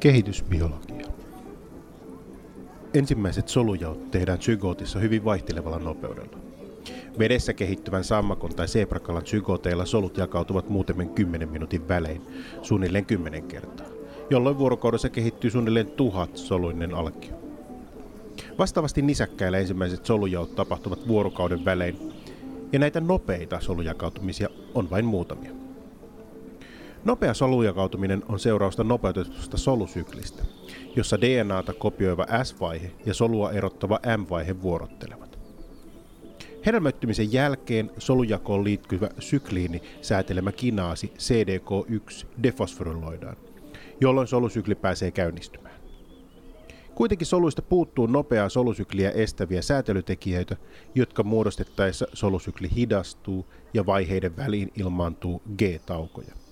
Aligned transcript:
Kehitysbiologia. 0.00 1.06
Ensimmäiset 2.94 3.48
solujaot 3.48 4.10
tehdään 4.10 4.42
zygootissa 4.42 4.98
hyvin 4.98 5.24
vaihtelevalla 5.24 5.78
nopeudella. 5.78 6.38
Vedessä 7.18 7.52
kehittyvän 7.52 8.04
sammakon 8.04 8.54
tai 8.54 8.68
seeprakalan 8.68 9.26
zygoteilla 9.26 9.84
solut 9.86 10.16
jakautuvat 10.16 10.68
muutamen 10.68 11.08
10 11.08 11.48
minuutin 11.48 11.88
välein, 11.88 12.22
suunnilleen 12.62 13.06
10 13.06 13.42
kertaa, 13.42 13.86
jolloin 14.30 14.58
vuorokaudessa 14.58 15.08
kehittyy 15.08 15.50
suunnilleen 15.50 15.86
tuhat 15.86 16.36
soluinen 16.36 16.94
alkio. 16.94 17.32
Vastaavasti 18.58 19.02
nisäkkäillä 19.02 19.58
ensimmäiset 19.58 20.06
solujaot 20.06 20.54
tapahtuvat 20.54 21.08
vuorokauden 21.08 21.64
välein, 21.64 21.98
ja 22.72 22.78
näitä 22.78 23.00
nopeita 23.00 23.60
solujakautumisia 23.60 24.48
on 24.74 24.90
vain 24.90 25.04
muutamia. 25.04 25.57
Nopea 27.08 27.34
solujakautuminen 27.34 28.22
on 28.28 28.38
seurausta 28.38 28.84
nopeutetusta 28.84 29.56
solusyklistä, 29.56 30.42
jossa 30.96 31.20
DNAta 31.20 31.72
kopioiva 31.72 32.26
S-vaihe 32.44 32.90
ja 33.06 33.14
solua 33.14 33.52
erottava 33.52 34.00
M-vaihe 34.16 34.62
vuorottelevat. 34.62 35.38
Hedelmöittymisen 36.66 37.32
jälkeen 37.32 37.90
solujakoon 37.98 38.64
liittyvä 38.64 39.08
sykliini 39.18 39.82
säätelemä 40.02 40.52
kinaasi 40.52 41.12
CDK1 41.18 42.26
defosforyloidaan, 42.42 43.36
jolloin 44.00 44.28
solusykli 44.28 44.74
pääsee 44.74 45.10
käynnistymään. 45.10 45.80
Kuitenkin 46.94 47.26
soluista 47.26 47.62
puuttuu 47.62 48.06
nopeaa 48.06 48.48
solusykliä 48.48 49.10
estäviä 49.10 49.62
säätelytekijöitä, 49.62 50.56
jotka 50.94 51.22
muodostettaessa 51.22 52.06
solusykli 52.12 52.68
hidastuu 52.76 53.46
ja 53.74 53.86
vaiheiden 53.86 54.36
väliin 54.36 54.72
ilmaantuu 54.76 55.42
G-taukoja. 55.58 56.47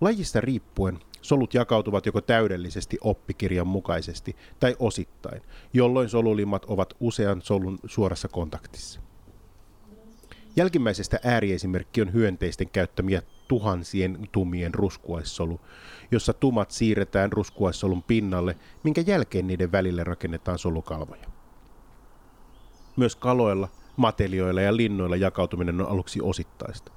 Lajista 0.00 0.40
riippuen 0.40 0.98
solut 1.22 1.54
jakautuvat 1.54 2.06
joko 2.06 2.20
täydellisesti 2.20 2.98
oppikirjan 3.00 3.66
mukaisesti 3.66 4.36
tai 4.60 4.76
osittain, 4.78 5.42
jolloin 5.72 6.08
solulimat 6.08 6.64
ovat 6.64 6.94
usean 7.00 7.42
solun 7.42 7.78
suorassa 7.86 8.28
kontaktissa. 8.28 9.00
Jälkimmäisestä 10.56 11.20
ääriesimerkki 11.24 12.02
on 12.02 12.12
hyönteisten 12.12 12.70
käyttämiä 12.70 13.22
tuhansien 13.48 14.28
tumien 14.32 14.74
ruskuaissolu, 14.74 15.60
jossa 16.10 16.32
tumat 16.32 16.70
siirretään 16.70 17.32
ruskuaissolun 17.32 18.02
pinnalle, 18.02 18.56
minkä 18.82 19.00
jälkeen 19.06 19.46
niiden 19.46 19.72
välille 19.72 20.04
rakennetaan 20.04 20.58
solukalvoja. 20.58 21.26
Myös 22.96 23.16
kaloilla, 23.16 23.68
matelioilla 23.96 24.60
ja 24.60 24.76
linnoilla 24.76 25.16
jakautuminen 25.16 25.80
on 25.80 25.88
aluksi 25.88 26.20
osittaista. 26.22 26.92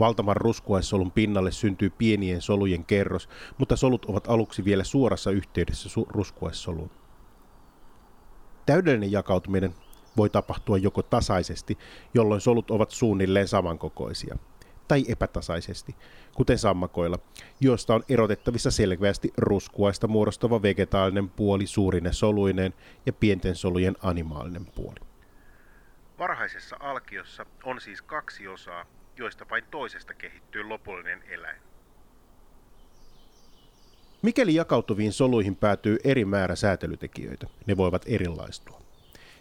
Valtavan 0.00 0.36
ruskuaissolun 0.36 1.12
pinnalle 1.12 1.50
syntyy 1.50 1.90
pienien 1.90 2.42
solujen 2.42 2.84
kerros, 2.84 3.28
mutta 3.58 3.76
solut 3.76 4.04
ovat 4.04 4.28
aluksi 4.28 4.64
vielä 4.64 4.84
suorassa 4.84 5.30
yhteydessä 5.30 5.88
su- 5.88 6.06
ruskuaissoluun. 6.08 6.90
Täydellinen 8.66 9.12
jakautuminen 9.12 9.74
voi 10.16 10.30
tapahtua 10.30 10.78
joko 10.78 11.02
tasaisesti, 11.02 11.78
jolloin 12.14 12.40
solut 12.40 12.70
ovat 12.70 12.90
suunnilleen 12.90 13.48
samankokoisia, 13.48 14.38
tai 14.88 15.04
epätasaisesti, 15.08 15.96
kuten 16.34 16.58
sammakoilla, 16.58 17.18
joista 17.60 17.94
on 17.94 18.04
erotettavissa 18.08 18.70
selkeästi 18.70 19.32
ruskuaista 19.36 20.08
muodostava 20.08 20.62
vegetaalinen 20.62 21.30
puoli 21.30 21.66
suurine 21.66 22.12
soluineen 22.12 22.74
ja 23.06 23.12
pienten 23.12 23.56
solujen 23.56 23.96
animaalinen 24.02 24.66
puoli. 24.66 25.00
Varhaisessa 26.18 26.76
alkiossa 26.80 27.46
on 27.64 27.80
siis 27.80 28.02
kaksi 28.02 28.48
osaa, 28.48 28.86
joista 29.20 29.46
vain 29.50 29.64
toisesta 29.70 30.14
kehittyy 30.14 30.62
lopullinen 30.62 31.22
eläin. 31.28 31.62
Mikäli 34.22 34.54
jakautuviin 34.54 35.12
soluihin 35.12 35.56
päätyy 35.56 35.98
eri 36.04 36.24
määrä 36.24 36.56
säätelytekijöitä, 36.56 37.46
ne 37.66 37.76
voivat 37.76 38.02
erilaistua. 38.06 38.80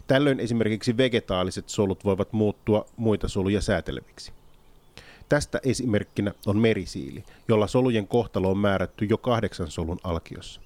Tällöin 0.07 0.39
esimerkiksi 0.39 0.97
vegetaaliset 0.97 1.69
solut 1.69 2.06
voivat 2.06 2.34
muuttua 2.34 2.85
muita 2.97 3.28
soluja 3.28 3.62
sääteleviksi. 3.62 4.31
Tästä 5.29 5.59
esimerkkinä 5.63 6.34
on 6.45 6.57
merisiili, 6.57 7.23
jolla 7.47 7.68
solujen 7.68 8.07
kohtalo 8.07 8.51
on 8.51 8.57
määrätty 8.57 9.06
jo 9.06 9.18
kahdeksan 9.18 9.72
solun 9.72 10.00
alkiossa. 10.03 10.62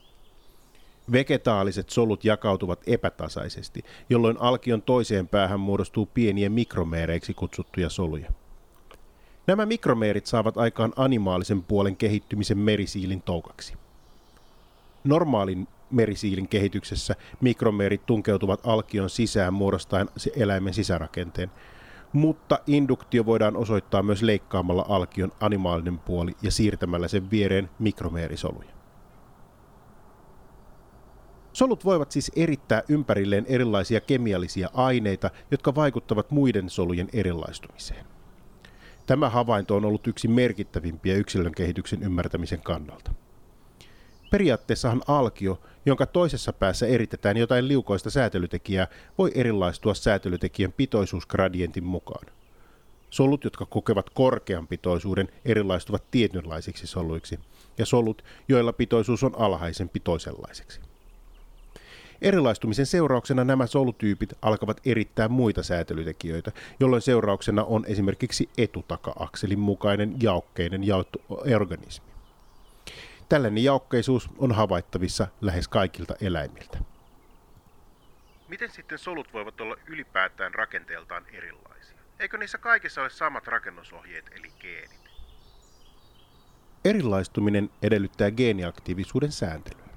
Vegetaaliset 1.11 1.89
solut 1.89 2.25
jakautuvat 2.25 2.79
epätasaisesti, 2.87 3.83
jolloin 4.09 4.37
alkion 4.39 4.81
toiseen 4.81 5.27
päähän 5.27 5.59
muodostuu 5.59 6.05
pieniä 6.05 6.49
mikromeereiksi 6.49 7.33
kutsuttuja 7.33 7.89
soluja. 7.89 8.31
Nämä 9.47 9.65
mikromeerit 9.65 10.25
saavat 10.25 10.57
aikaan 10.57 10.93
animaalisen 10.95 11.63
puolen 11.63 11.95
kehittymisen 11.95 12.57
merisiilin 12.57 13.21
toukaksi. 13.21 13.73
Normaalin 15.03 15.67
merisiilin 15.91 16.47
kehityksessä 16.47 17.15
mikromeerit 17.41 18.05
tunkeutuvat 18.05 18.59
alkion 18.63 19.09
sisään 19.09 19.53
muodostaen 19.53 20.09
eläimen 20.35 20.73
sisärakenteen, 20.73 21.51
mutta 22.13 22.59
induktio 22.67 23.25
voidaan 23.25 23.57
osoittaa 23.57 24.03
myös 24.03 24.21
leikkaamalla 24.21 24.85
alkion 24.89 25.31
animaalinen 25.39 25.99
puoli 25.99 26.35
ja 26.41 26.51
siirtämällä 26.51 27.07
sen 27.07 27.31
viereen 27.31 27.69
mikromeerisoluja. 27.79 28.69
Solut 31.53 31.85
voivat 31.85 32.11
siis 32.11 32.31
erittää 32.35 32.83
ympärilleen 32.89 33.45
erilaisia 33.47 34.01
kemiallisia 34.01 34.69
aineita, 34.73 35.29
jotka 35.51 35.75
vaikuttavat 35.75 36.31
muiden 36.31 36.69
solujen 36.69 37.09
erilaistumiseen. 37.13 38.12
Tämä 39.05 39.29
havainto 39.29 39.75
on 39.75 39.85
ollut 39.85 40.07
yksi 40.07 40.27
merkittävimpiä 40.27 41.15
yksilön 41.15 41.51
kehityksen 41.51 42.03
ymmärtämisen 42.03 42.61
kannalta. 42.61 43.13
Periaatteessahan 44.31 45.01
alkio, 45.07 45.61
jonka 45.85 46.05
toisessa 46.05 46.53
päässä 46.53 46.87
eritetään 46.87 47.37
jotain 47.37 47.67
liukoista 47.67 48.09
säätelytekijää, 48.09 48.87
voi 49.17 49.31
erilaistua 49.35 49.93
säätelytekijän 49.93 50.73
pitoisuusgradientin 50.73 51.83
mukaan. 51.83 52.25
Solut, 53.09 53.43
jotka 53.43 53.65
kokevat 53.65 54.09
korkean 54.09 54.67
pitoisuuden, 54.67 55.27
erilaistuvat 55.45 56.11
tietynlaisiksi 56.11 56.87
soluiksi, 56.87 57.39
ja 57.77 57.85
solut, 57.85 58.23
joilla 58.47 58.73
pitoisuus 58.73 59.23
on 59.23 59.35
alhaisempi 59.37 59.99
toisenlaiseksi. 59.99 60.92
Erilaistumisen 62.23 62.85
seurauksena 62.85 63.43
nämä 63.43 63.67
solutyypit 63.67 64.33
alkavat 64.41 64.81
erittää 64.85 65.27
muita 65.27 65.63
säätelytekijöitä, 65.63 66.51
jolloin 66.79 67.01
seurauksena 67.01 67.63
on 67.63 67.85
esimerkiksi 67.87 68.49
etutaka-akselin 68.57 69.59
mukainen 69.59 70.15
jaokkeinen 70.21 70.83
jaottu 70.83 71.21
organismi. 71.29 72.07
Tällainen 73.29 73.63
jaokkeisuus 73.63 74.29
on 74.37 74.51
havaittavissa 74.51 75.27
lähes 75.41 75.67
kaikilta 75.67 76.15
eläimiltä. 76.21 76.77
Miten 78.47 78.71
sitten 78.71 78.97
solut 78.97 79.33
voivat 79.33 79.61
olla 79.61 79.75
ylipäätään 79.87 80.53
rakenteeltaan 80.53 81.25
erilaisia? 81.33 81.97
Eikö 82.19 82.37
niissä 82.37 82.57
kaikissa 82.57 83.01
ole 83.01 83.09
samat 83.09 83.47
rakennusohjeet 83.47 84.25
eli 84.31 84.51
geenit? 84.59 85.09
Erilaistuminen 86.85 87.69
edellyttää 87.81 88.31
geeniaktiivisuuden 88.31 89.31
sääntelyä. 89.31 89.87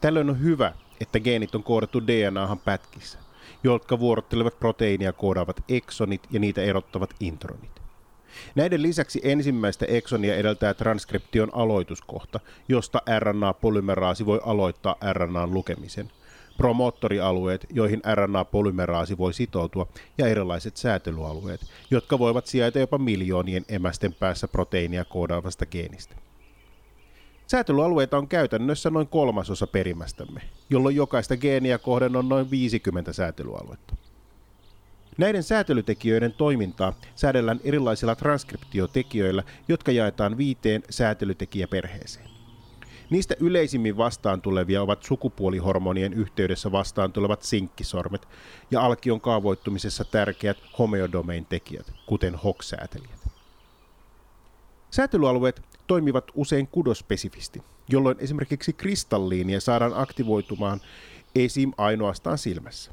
Tällöin 0.00 0.30
on 0.30 0.42
hyvä, 0.42 0.72
että 1.00 1.20
geenit 1.20 1.54
on 1.54 1.62
koodattu 1.62 2.06
DNAhan 2.06 2.58
pätkissä, 2.58 3.18
jotka 3.64 4.00
vuorottelevat 4.00 4.58
proteiinia 4.58 5.12
koodaavat 5.12 5.64
eksonit 5.68 6.22
ja 6.30 6.40
niitä 6.40 6.62
erottavat 6.62 7.14
intronit. 7.20 7.78
Näiden 8.54 8.82
lisäksi 8.82 9.20
ensimmäistä 9.22 9.86
eksonia 9.88 10.36
edeltää 10.36 10.74
transkription 10.74 11.54
aloituskohta, 11.54 12.40
josta 12.68 13.02
RNA-polymeraasi 13.18 14.26
voi 14.26 14.40
aloittaa 14.44 14.96
RNAn 15.12 15.54
lukemisen, 15.54 16.10
promoottorialueet, 16.56 17.66
joihin 17.70 18.02
RNA-polymeraasi 18.14 19.18
voi 19.18 19.34
sitoutua, 19.34 19.86
ja 20.18 20.26
erilaiset 20.26 20.76
säätelyalueet, 20.76 21.60
jotka 21.90 22.18
voivat 22.18 22.46
sijaita 22.46 22.78
jopa 22.78 22.98
miljoonien 22.98 23.64
emästen 23.68 24.14
päässä 24.14 24.48
proteiinia 24.48 25.04
koodaavasta 25.04 25.66
geenistä. 25.66 26.27
Säätelyalueita 27.50 28.18
on 28.18 28.28
käytännössä 28.28 28.90
noin 28.90 29.08
kolmasosa 29.08 29.66
perimästämme, 29.66 30.40
jolloin 30.70 30.96
jokaista 30.96 31.36
geeniä 31.36 31.78
kohden 31.78 32.16
on 32.16 32.28
noin 32.28 32.50
50 32.50 33.12
säätelyaluetta. 33.12 33.96
Näiden 35.18 35.42
säätelytekijöiden 35.42 36.32
toimintaa 36.32 36.92
säädellään 37.14 37.60
erilaisilla 37.64 38.14
transkriptiotekijöillä, 38.14 39.42
jotka 39.68 39.92
jaetaan 39.92 40.38
viiteen 40.38 40.82
säätelytekijäperheeseen. 40.90 42.28
Niistä 43.10 43.34
yleisimmin 43.40 43.96
vastaan 43.96 44.40
tulevia 44.40 44.82
ovat 44.82 45.02
sukupuolihormonien 45.02 46.12
yhteydessä 46.12 46.72
vastaan 46.72 47.12
tulevat 47.12 47.42
sinkkisormet 47.42 48.28
ja 48.70 48.80
alkion 48.80 49.20
kaavoittumisessa 49.20 50.04
tärkeät 50.04 50.58
homeodomain-tekijät, 50.78 51.92
kuten 52.06 52.34
HOX-säätelijät. 52.34 53.18
Säätelyalueet 54.90 55.67
toimivat 55.88 56.24
usein 56.34 56.66
kudospesifisti, 56.66 57.62
jolloin 57.88 58.16
esimerkiksi 58.20 58.72
kristalliinia 58.72 59.60
saadaan 59.60 59.92
aktivoitumaan 59.94 60.80
esim. 61.34 61.72
ainoastaan 61.76 62.38
silmässä. 62.38 62.92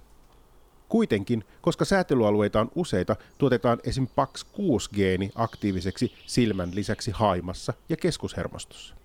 Kuitenkin, 0.90 1.44
koska 1.62 1.86
säätelyalueita 1.86 2.60
on 2.60 2.72
useita, 2.76 3.16
tuotetaan 3.38 3.80
esim. 3.84 4.08
PAX6-geeni 4.08 5.32
aktiiviseksi 5.36 6.14
silmän 6.26 6.72
lisäksi 6.76 7.12
haimassa 7.12 7.74
ja 7.90 7.98
keskushermostossa. 7.98 8.96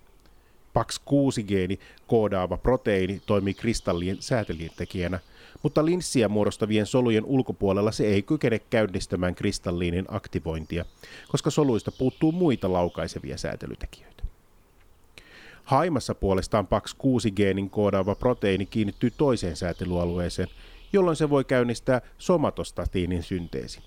PAX6-geeni 0.78 1.78
koodaava 2.06 2.56
proteiini 2.56 3.22
toimii 3.26 3.54
kristallien 3.54 4.16
säätelijätekijänä, 4.20 5.20
mutta 5.62 5.84
linssiä 5.84 6.28
muodostavien 6.28 6.86
solujen 6.86 7.24
ulkopuolella 7.24 7.92
se 7.92 8.06
ei 8.06 8.22
kykene 8.22 8.58
käynnistämään 8.58 9.34
kristalliinin 9.34 10.04
aktivointia, 10.08 10.84
koska 11.28 11.50
soluista 11.50 11.92
puuttuu 11.92 12.32
muita 12.32 12.72
laukaisevia 12.72 13.38
säätelytekijöitä. 13.38 14.24
Haimassa 15.64 16.14
puolestaan 16.14 16.66
PAX6-geenin 16.66 17.70
koodaava 17.70 18.14
proteiini 18.14 18.66
kiinnittyy 18.66 19.10
toiseen 19.10 19.56
säätelyalueeseen, 19.56 20.48
jolloin 20.92 21.16
se 21.16 21.30
voi 21.30 21.44
käynnistää 21.44 22.00
somatostatiinin 22.18 23.22
synteesin. 23.22 23.82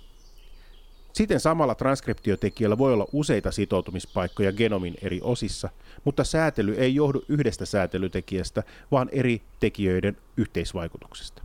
Siten 1.13 1.39
samalla 1.39 1.75
transkriptiotekijällä 1.75 2.77
voi 2.77 2.93
olla 2.93 3.07
useita 3.11 3.51
sitoutumispaikkoja 3.51 4.51
genomin 4.51 4.95
eri 5.01 5.19
osissa, 5.23 5.69
mutta 6.03 6.23
säätely 6.23 6.73
ei 6.73 6.95
johdu 6.95 7.23
yhdestä 7.29 7.65
säätelytekijästä, 7.65 8.63
vaan 8.91 9.09
eri 9.11 9.41
tekijöiden 9.59 10.17
yhteisvaikutuksesta. 10.37 11.43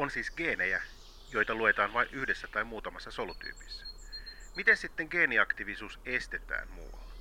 On 0.00 0.10
siis 0.10 0.30
geenejä, 0.30 0.82
joita 1.32 1.54
luetaan 1.54 1.92
vain 1.92 2.08
yhdessä 2.12 2.48
tai 2.52 2.64
muutamassa 2.64 3.10
solutyypissä. 3.10 3.84
Miten 4.56 4.76
sitten 4.76 5.08
geeniaktiivisuus 5.10 5.98
estetään 6.06 6.68
muualla? 6.74 7.12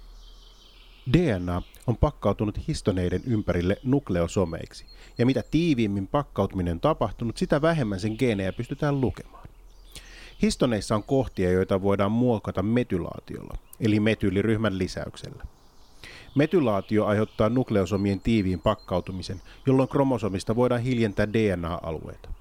DNA 1.14 1.62
on 1.88 1.98
pakkautunut 1.98 2.68
histoneiden 2.68 3.22
ympärille 3.28 3.78
nukleosomeiksi, 3.84 4.86
ja 5.18 5.26
mitä 5.26 5.44
tiiviimmin 5.52 6.08
pakkautuminen 6.08 6.72
on 6.72 6.80
tapahtunut, 6.80 7.38
sitä 7.38 7.62
vähemmän 7.62 8.00
sen 8.00 8.16
geenejä 8.20 8.54
pystytään 8.54 9.02
lukemaan. 9.02 9.48
Histoneissa 10.42 10.96
on 10.96 11.04
kohtia, 11.04 11.52
joita 11.52 11.82
voidaan 11.82 12.12
muokata 12.12 12.64
metylaatiolla, 12.64 13.58
eli 13.80 14.00
metyyliryhmän 14.00 14.78
lisäyksellä. 14.78 15.44
Metylaatio 16.36 17.06
aiheuttaa 17.06 17.50
nukleosomien 17.50 18.20
tiiviin 18.20 18.60
pakkautumisen, 18.60 19.42
jolloin 19.66 19.90
kromosomista 19.90 20.56
voidaan 20.56 20.82
hiljentää 20.82 21.34
DNA-alueita. 21.34 22.39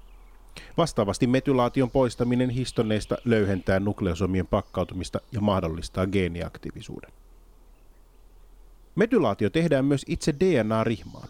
Vastaavasti 0.77 1.27
metylaation 1.27 1.91
poistaminen 1.91 2.49
histoneista 2.49 3.17
löyhentää 3.25 3.79
nukleosomien 3.79 4.47
pakkautumista 4.47 5.19
ja 5.31 5.41
mahdollistaa 5.41 6.07
geeniaktiivisuuden. 6.07 7.11
Metylaatio 8.95 9.49
tehdään 9.49 9.85
myös 9.85 10.05
itse 10.07 10.35
DNA-rihmaan. 10.39 11.27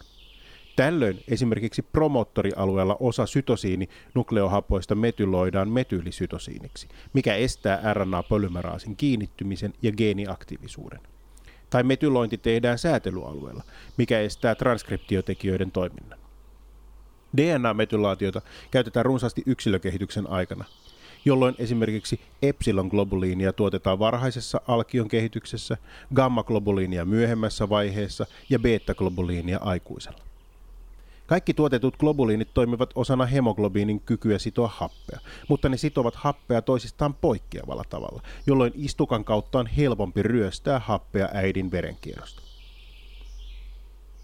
Tällöin 0.76 1.24
esimerkiksi 1.28 1.82
promottorialueella 1.82 2.96
osa 3.00 3.26
sytosiini-nukleohapoista 3.26 4.94
metyloidaan 4.94 5.70
metyylisytosiiniksi, 5.70 6.88
mikä 7.12 7.34
estää 7.34 7.94
RNA-polymeraasin 7.94 8.96
kiinnittymisen 8.96 9.74
ja 9.82 9.92
geeniaktiivisuuden. 9.92 11.00
Tai 11.70 11.82
metylointi 11.82 12.38
tehdään 12.38 12.78
säätelyalueella, 12.78 13.62
mikä 13.96 14.20
estää 14.20 14.54
transkriptiotekijöiden 14.54 15.70
toiminnan. 15.70 16.19
DNA-metylaatiota 17.36 18.40
käytetään 18.70 19.06
runsaasti 19.06 19.42
yksilökehityksen 19.46 20.30
aikana, 20.30 20.64
jolloin 21.24 21.54
esimerkiksi 21.58 22.20
epsilon-globuliinia 22.42 23.52
tuotetaan 23.52 23.98
varhaisessa 23.98 24.60
alkion 24.68 25.08
kehityksessä, 25.08 25.76
gamma-globuliinia 26.14 27.04
myöhemmässä 27.04 27.68
vaiheessa 27.68 28.26
ja 28.50 28.58
beta-globuliinia 28.58 29.58
aikuisella. 29.60 30.30
Kaikki 31.26 31.54
tuotetut 31.54 31.96
globuliinit 31.96 32.54
toimivat 32.54 32.90
osana 32.94 33.26
hemoglobiinin 33.26 34.00
kykyä 34.00 34.38
sitoa 34.38 34.70
happea, 34.74 35.20
mutta 35.48 35.68
ne 35.68 35.76
sitovat 35.76 36.14
happea 36.14 36.62
toisistaan 36.62 37.14
poikkeavalla 37.14 37.84
tavalla, 37.90 38.22
jolloin 38.46 38.72
istukan 38.74 39.24
kautta 39.24 39.58
on 39.58 39.66
helpompi 39.66 40.22
ryöstää 40.22 40.78
happea 40.78 41.28
äidin 41.32 41.70
verenkierrosta. 41.70 42.42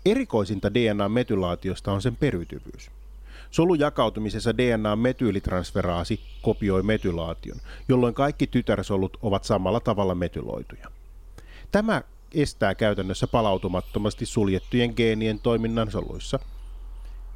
Erikoisinta 0.06 0.74
DNA-metylaatiosta 0.74 1.92
on 1.92 2.02
sen 2.02 2.16
periytyvyys. 2.16 2.90
Solujakautumisessa 3.50 4.56
DNA-metyylitransferaasi 4.56 6.20
kopioi 6.42 6.82
metylaation, 6.82 7.60
jolloin 7.88 8.14
kaikki 8.14 8.46
tytärsolut 8.46 9.16
ovat 9.22 9.44
samalla 9.44 9.80
tavalla 9.80 10.14
metyloituja. 10.14 10.90
Tämä 11.72 12.02
estää 12.34 12.74
käytännössä 12.74 13.26
palautumattomasti 13.26 14.26
suljettujen 14.26 14.92
geenien 14.96 15.38
toiminnan 15.38 15.90
soluissa. 15.90 16.38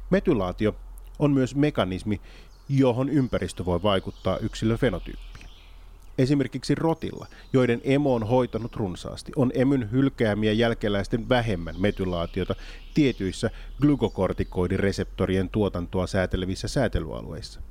Metylaatio 0.09 0.75
on 1.19 1.31
myös 1.31 1.55
mekanismi, 1.55 2.21
johon 2.69 3.09
ympäristö 3.09 3.65
voi 3.65 3.83
vaikuttaa 3.83 4.37
yksilön 4.37 4.77
fenotyyppiin. 4.77 5.30
Esimerkiksi 6.17 6.75
rotilla, 6.75 7.27
joiden 7.53 7.81
emo 7.83 8.15
on 8.15 8.27
hoitanut 8.27 8.75
runsaasti, 8.75 9.31
on 9.35 9.51
emyn 9.53 9.91
hylkäämiä 9.91 10.51
jälkeläisten 10.51 11.29
vähemmän 11.29 11.75
metylaatiota 11.81 12.55
tietyissä 12.93 13.49
glykokortikoidireseptorien 13.81 15.49
tuotantoa 15.49 16.07
säätelevissä 16.07 16.67
säätelyalueissa. 16.67 17.61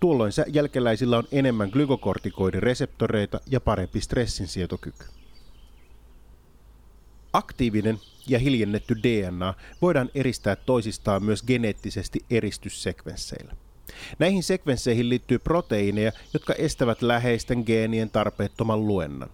Tuolloin 0.00 0.32
jälkeläisillä 0.46 1.18
on 1.18 1.24
enemmän 1.32 1.68
glykokortikoidireseptoreita 1.72 3.40
ja 3.46 3.60
parempi 3.60 4.00
stressinsietokyky. 4.00 5.04
Aktiivinen 7.32 7.98
ja 8.28 8.38
hiljennetty 8.38 8.96
DNA 9.02 9.54
voidaan 9.82 10.10
eristää 10.14 10.56
toisistaan 10.56 11.22
myös 11.22 11.42
geneettisesti 11.42 12.20
eristyssekvensseillä. 12.30 13.56
Näihin 14.18 14.42
sekvensseihin 14.42 15.08
liittyy 15.08 15.38
proteiineja, 15.38 16.12
jotka 16.34 16.54
estävät 16.54 17.02
läheisten 17.02 17.62
geenien 17.66 18.10
tarpeettoman 18.10 18.86
luennan. 18.86 19.30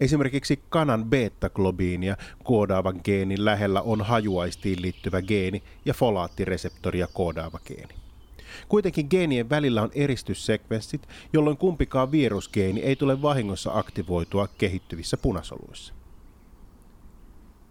Esimerkiksi 0.00 0.62
kanan 0.68 1.04
beta-globiinia 1.04 2.16
koodaavan 2.44 3.00
geenin 3.04 3.44
lähellä 3.44 3.82
on 3.82 4.02
hajuaistiin 4.02 4.82
liittyvä 4.82 5.22
geeni 5.22 5.62
ja 5.84 5.94
folaattireseptoria 5.94 7.06
koodaava 7.06 7.58
geeni. 7.64 7.94
Kuitenkin 8.68 9.06
geenien 9.10 9.50
välillä 9.50 9.82
on 9.82 9.90
eristyssekvenssit, 9.94 11.08
jolloin 11.32 11.56
kumpikaan 11.56 12.12
virusgeeni 12.12 12.80
ei 12.80 12.96
tule 12.96 13.22
vahingossa 13.22 13.70
aktivoitua 13.74 14.48
kehittyvissä 14.58 15.16
punasoluissa. 15.16 15.94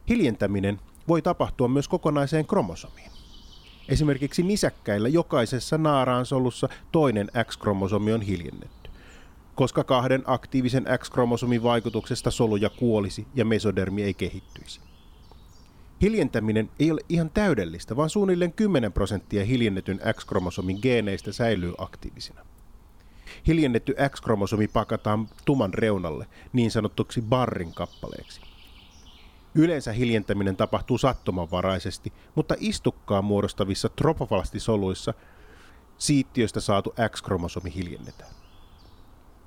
Hiljentäminen 0.10 0.80
voi 1.08 1.22
tapahtua 1.22 1.68
myös 1.68 1.88
kokonaiseen 1.88 2.46
kromosomiin. 2.46 3.12
Esimerkiksi 3.90 4.44
nisäkkäillä 4.44 5.10
jokaisessa 5.10 5.78
naaraansolussa 5.78 6.70
toinen 6.92 7.32
X-kromosomi 7.44 8.14
on 8.14 8.22
hiljennetty, 8.22 8.90
koska 9.56 9.84
kahden 9.84 10.24
aktiivisen 10.26 10.86
X-kromosomin 10.98 11.64
vaikutuksesta 11.64 12.32
soluja 12.32 12.70
kuolisi 12.70 13.28
ja 13.36 13.46
mesodermi 13.46 14.04
ei 14.04 14.14
kehittyisi. 14.14 14.80
Hiljentäminen 16.02 16.70
ei 16.80 16.92
ole 16.92 17.02
ihan 17.10 17.30
täydellistä, 17.30 17.96
vaan 17.96 18.10
suunnilleen 18.10 18.54
10 18.54 18.94
prosenttia 18.94 19.46
hiljennetyn 19.46 20.00
X-kromosomin 20.14 20.80
geeneistä 20.82 21.32
säilyy 21.32 21.74
aktiivisina. 21.78 22.42
Hiljennetty 23.48 23.96
X-kromosomi 24.10 24.68
pakataan 24.68 25.30
tuman 25.46 25.74
reunalle, 25.74 26.28
niin 26.54 26.72
sanottuksi 26.72 27.22
barrin 27.22 27.74
kappaleeksi. 27.74 28.42
Yleensä 29.56 29.92
hiljentäminen 29.92 30.56
tapahtuu 30.56 30.98
sattumanvaraisesti, 30.98 32.14
mutta 32.36 32.56
istukkaan 32.60 33.26
muodostavissa 33.26 33.90
tropoflastisoluissa 33.90 35.14
siittiöstä 35.98 36.60
saatu 36.60 36.94
X-kromosomi 37.10 37.76
hiljennetään. 37.76 38.32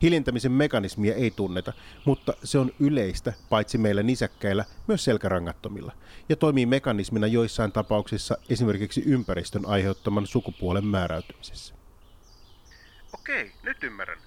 Hiljentämisen 0.02 0.52
mekanismia 0.52 1.14
ei 1.14 1.30
tunneta, 1.30 1.72
mutta 2.04 2.32
se 2.44 2.58
on 2.58 2.72
yleistä 2.80 3.32
paitsi 3.48 3.78
meillä 3.78 4.02
nisäkkäillä 4.02 4.64
myös 4.86 5.04
selkärangattomilla 5.04 5.92
ja 6.28 6.36
toimii 6.36 6.66
mekanismina 6.66 7.26
joissain 7.26 7.72
tapauksissa 7.72 8.38
esimerkiksi 8.48 9.02
ympäristön 9.06 9.66
aiheuttaman 9.66 10.26
sukupuolen 10.26 10.86
määräytymisessä. 10.86 11.74
Okei, 13.12 13.52
nyt 13.62 13.84
ymmärrän. 13.84 14.18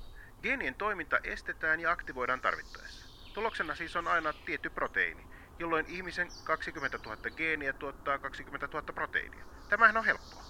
Geenien 0.43 0.75
toiminta 0.75 1.17
estetään 1.23 1.79
ja 1.79 1.91
aktivoidaan 1.91 2.41
tarvittaessa. 2.41 3.05
Tuloksena 3.33 3.75
siis 3.75 3.95
on 3.95 4.07
aina 4.07 4.33
tietty 4.33 4.69
proteiini, 4.69 5.21
jolloin 5.59 5.85
ihmisen 5.89 6.27
20 6.43 6.99
000 7.05 7.17
geeniä 7.37 7.73
tuottaa 7.73 8.17
20 8.17 8.67
000 8.67 8.81
proteiinia. 8.93 9.45
Tämähän 9.69 9.97
on 9.97 10.05
helppoa. 10.05 10.43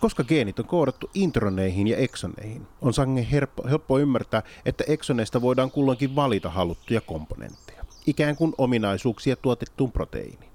Koska 0.00 0.24
geenit 0.24 0.58
on 0.58 0.66
koodattu 0.66 1.10
introneihin 1.14 1.86
ja 1.86 1.96
eksoneihin, 1.96 2.66
on 2.82 2.94
sangen 2.94 3.24
helppo, 3.24 3.68
helppo 3.68 3.98
ymmärtää, 3.98 4.42
että 4.64 4.84
eksoneista 4.86 5.42
voidaan 5.42 5.70
kulloinkin 5.70 6.16
valita 6.16 6.50
haluttuja 6.50 7.00
komponentteja, 7.00 7.84
ikään 8.06 8.36
kuin 8.36 8.54
ominaisuuksia 8.58 9.36
tuotettuun 9.36 9.92
proteiiniin. 9.92 10.52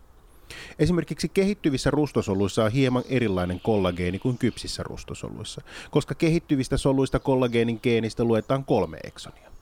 Esimerkiksi 0.79 1.29
kehittyvissä 1.29 1.91
rustosoluissa 1.91 2.63
on 2.63 2.71
hieman 2.71 3.03
erilainen 3.09 3.59
kollageeni 3.59 4.19
kuin 4.19 4.37
kypsissä 4.37 4.83
rustosoluissa, 4.83 5.61
koska 5.91 6.15
kehittyvistä 6.15 6.77
soluista 6.77 7.19
kollageenin 7.19 7.79
geenistä 7.83 8.23
luetaan 8.23 8.65
kolme 8.65 8.97
eksonia. 9.03 9.52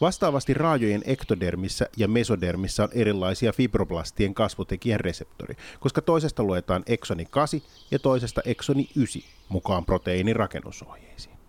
Vastaavasti 0.00 0.54
raajojen 0.54 1.02
ektodermissä 1.06 1.88
ja 1.96 2.08
mesodermissä 2.08 2.82
on 2.82 2.88
erilaisia 2.92 3.52
fibroblastien 3.52 4.34
kasvutekijän 4.34 5.00
reseptori, 5.00 5.54
koska 5.80 6.02
toisesta 6.02 6.42
luetaan 6.42 6.82
eksoni 6.86 7.24
8 7.30 7.60
ja 7.90 7.98
toisesta 7.98 8.40
eksoni 8.44 8.90
9 8.96 9.22
mukaan 9.48 9.84
proteiinin 9.84 10.36
rakennusohjeisiin. 10.36 11.40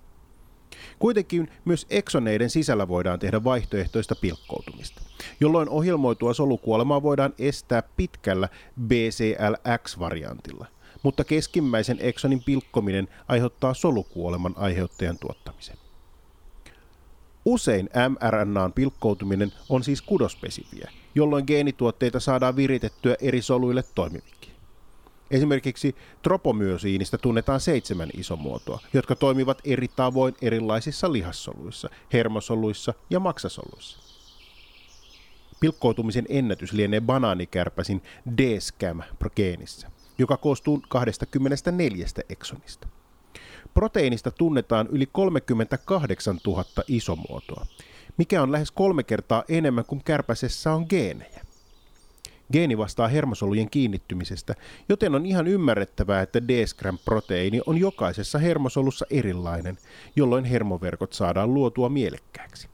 Kuitenkin 0.99 1.51
myös 1.65 1.85
eksoneiden 1.89 2.49
sisällä 2.49 2.87
voidaan 2.87 3.19
tehdä 3.19 3.43
vaihtoehtoista 3.43 4.15
pilkkoutumista, 4.15 5.01
jolloin 5.39 5.69
ohjelmoitua 5.69 6.33
solukuolemaa 6.33 7.03
voidaan 7.03 7.33
estää 7.39 7.83
pitkällä 7.97 8.49
BCLX-variantilla, 8.87 10.65
mutta 11.03 11.23
keskimmäisen 11.23 11.97
eksonin 12.01 12.43
pilkkominen 12.43 13.07
aiheuttaa 13.27 13.73
solukuoleman 13.73 14.53
aiheuttajan 14.57 15.17
tuottamisen. 15.19 15.77
Usein 17.45 17.89
mRNAn 18.09 18.73
pilkkoutuminen 18.73 19.51
on 19.69 19.83
siis 19.83 20.01
kudospesifiä, 20.01 20.91
jolloin 21.15 21.43
geenituotteita 21.47 22.19
saadaan 22.19 22.55
viritettyä 22.55 23.15
eri 23.21 23.41
soluille 23.41 23.83
toimiviksi. 23.95 24.51
Esimerkiksi 25.31 25.95
tropomyosiinista 26.21 27.17
tunnetaan 27.17 27.59
seitsemän 27.59 28.09
isomuotoa, 28.17 28.79
jotka 28.93 29.15
toimivat 29.15 29.61
eri 29.65 29.87
tavoin 29.87 30.35
erilaisissa 30.41 31.11
lihassoluissa, 31.11 31.89
hermosoluissa 32.13 32.93
ja 33.09 33.19
maksasoluissa. 33.19 33.99
Pilkkoutumisen 35.59 36.25
ennätys 36.29 36.73
lienee 36.73 37.01
banaanikärpäsin 37.01 38.01
DSCAM-geenissä, 38.37 39.91
joka 40.17 40.37
koostuu 40.37 40.83
24 40.89 42.05
eksonista. 42.29 42.87
Proteiinista 43.73 44.31
tunnetaan 44.31 44.87
yli 44.91 45.05
38 45.11 46.39
000 46.47 46.63
isomuotoa, 46.87 47.65
mikä 48.17 48.41
on 48.41 48.51
lähes 48.51 48.71
kolme 48.71 49.03
kertaa 49.03 49.43
enemmän 49.49 49.85
kuin 49.85 50.01
kärpäsessä 50.05 50.73
on 50.73 50.85
geenejä. 50.89 51.41
Geeni 52.53 52.77
vastaa 52.77 53.07
hermosolujen 53.07 53.69
kiinnittymisestä, 53.69 54.55
joten 54.89 55.15
on 55.15 55.25
ihan 55.25 55.47
ymmärrettävää, 55.47 56.21
että 56.21 56.47
D-skram-proteiini 56.47 57.61
on 57.65 57.77
jokaisessa 57.77 58.39
hermosolussa 58.39 59.05
erilainen, 59.09 59.77
jolloin 60.15 60.45
hermoverkot 60.45 61.13
saadaan 61.13 61.53
luotua 61.53 61.89
mielekkääksi. 61.89 62.67